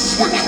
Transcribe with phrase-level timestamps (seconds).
[0.00, 0.39] 会。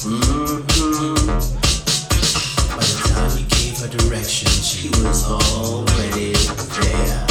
[0.00, 1.26] Mm-hmm.
[2.76, 6.32] By the time you gave her direction, she was already
[6.80, 7.26] there.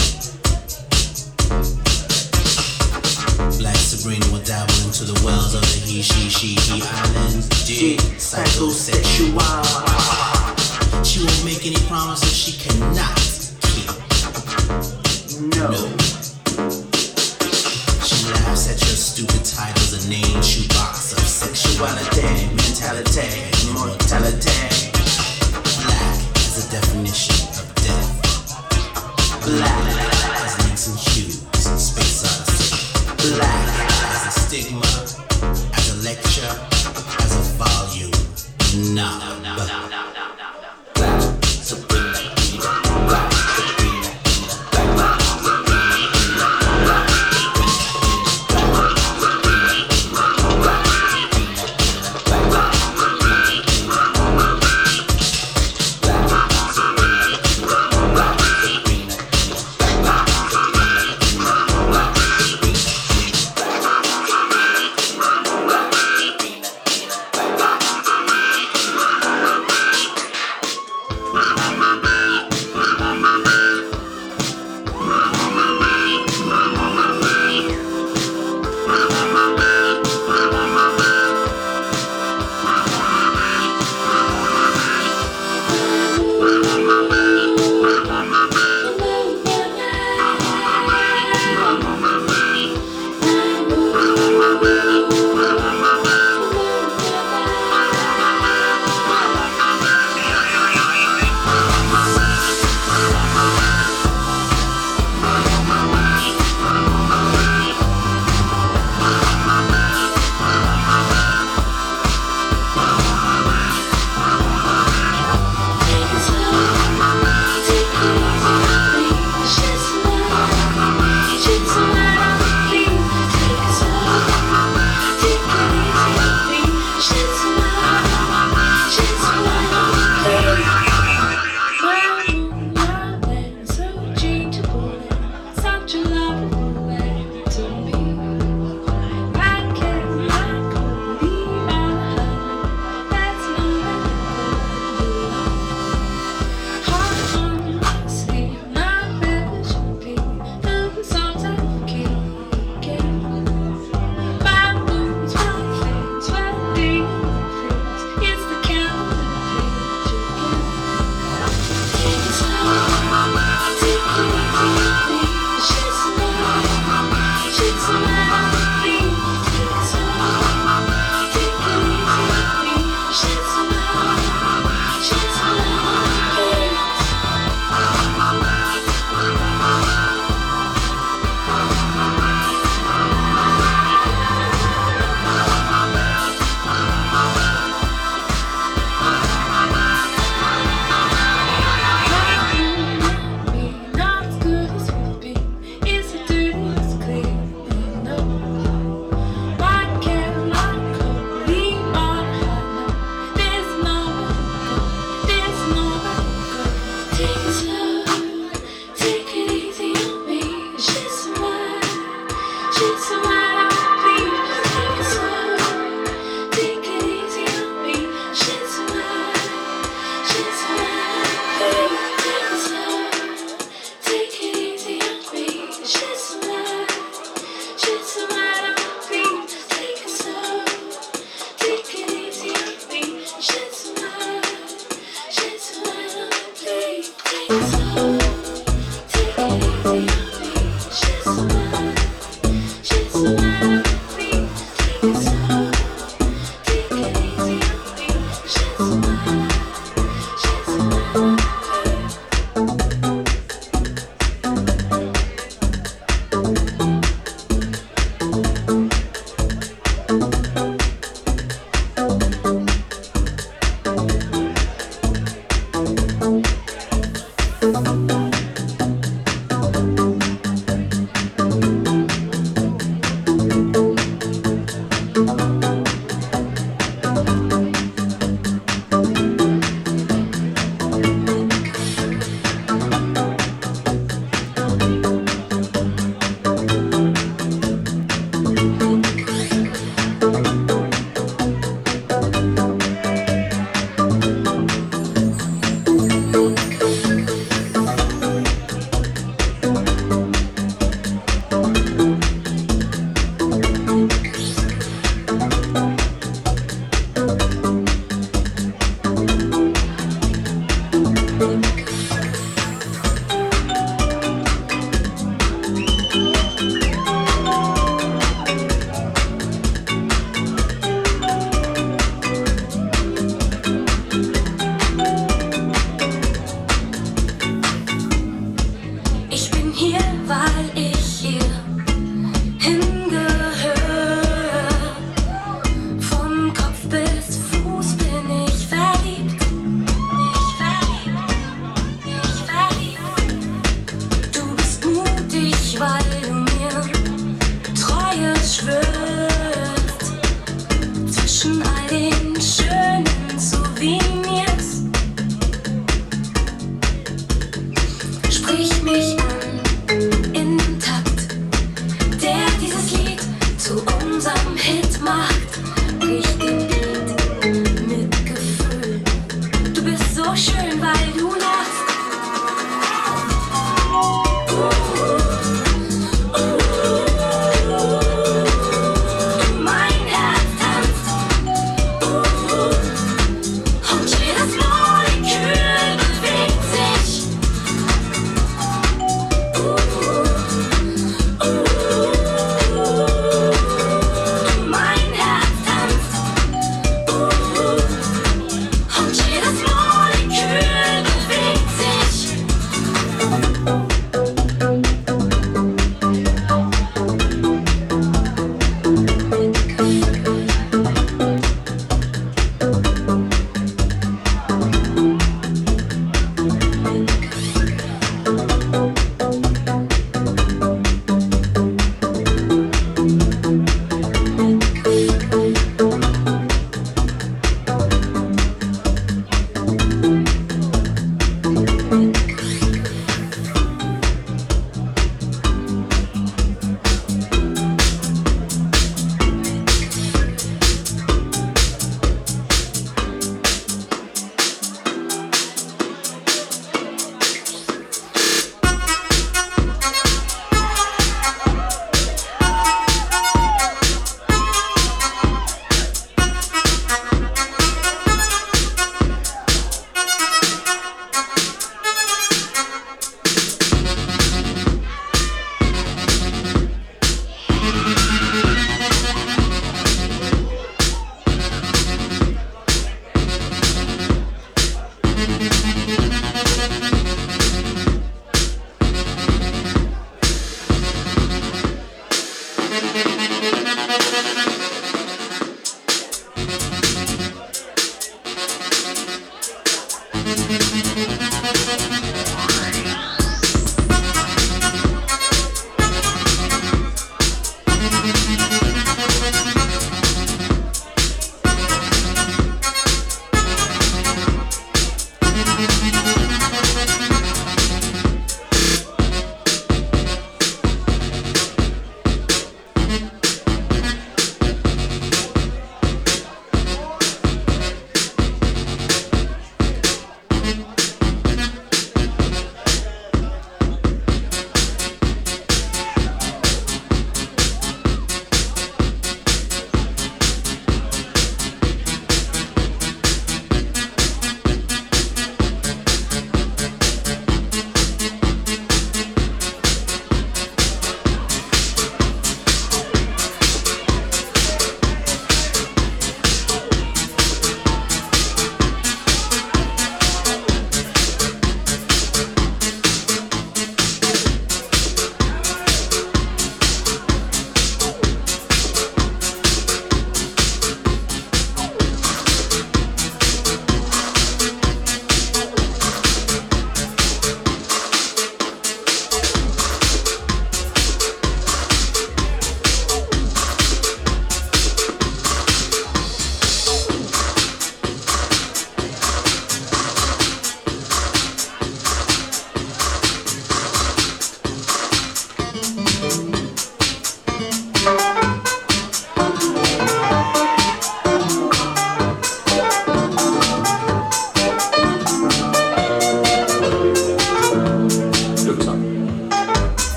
[3.58, 7.50] Black Sabrina will dabble into the wells of the he, she, she, he island.
[7.66, 9.40] Dig psychosexual.
[11.04, 13.18] She won't make any promises she cannot
[13.62, 13.90] keep.
[15.58, 15.72] No.
[16.00, 16.09] She
[19.20, 22.22] stupid titles and names, shoebox of sexuality,
[22.56, 23.28] mentality,
[23.68, 24.92] immortality.
[25.84, 28.10] Black as a definition of death.
[29.44, 29.99] Black